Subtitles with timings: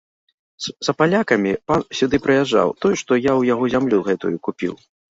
[0.87, 4.73] За палякамі пан сюды прыязджаў, той, што я ў яго зямлю гэтую купіў.